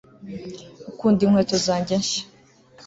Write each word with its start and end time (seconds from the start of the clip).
ukunda 0.91 1.19
inkweto 1.23 1.55
zanjye 1.65 1.93
nshya 2.01 2.23